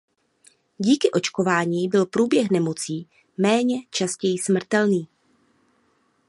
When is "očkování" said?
1.11-1.87